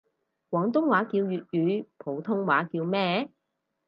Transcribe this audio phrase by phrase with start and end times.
[0.49, 3.29] 廣東話叫粵語，普通話叫咩？